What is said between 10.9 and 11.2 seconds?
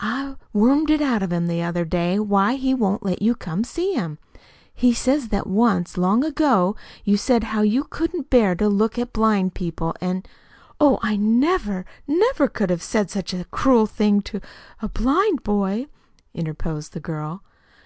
I